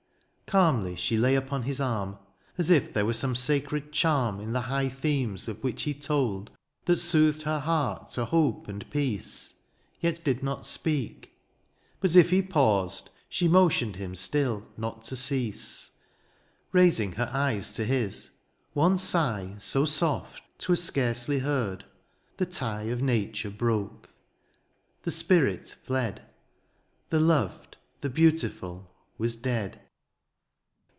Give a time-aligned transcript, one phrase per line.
[0.47, 2.17] Calmly she lay upon his arm—
[2.57, 6.51] As if there were some sacred charm In the high themes of which he told.
[6.83, 9.61] That soothed her heart to hope and peace—
[10.01, 11.31] Yet did not speak;
[12.01, 13.11] but if he paused.
[13.29, 15.91] She motioned him still not to cease.
[16.73, 18.31] Raising her eyes to his—
[18.73, 19.55] one sigh.
[19.57, 21.85] So soft, ^twas scarcely heard—
[22.39, 24.09] ^the tie Of nature broke—
[25.03, 26.23] the spirit fled—
[27.09, 29.79] The loved, the beautiful, was dead.